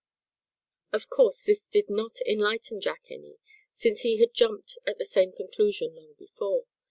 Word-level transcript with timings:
Of 0.91 1.11
course 1.11 1.43
this 1.43 1.67
did 1.67 1.87
not 1.91 2.21
enlighten 2.21 2.81
Jack 2.81 3.03
any, 3.11 3.37
since 3.71 4.01
he 4.01 4.17
had 4.17 4.33
jumped 4.33 4.79
at 4.87 4.97
the 4.97 5.05
same 5.05 5.31
conclusion 5.31 5.93
long 5.93 6.15
before. 6.17 6.65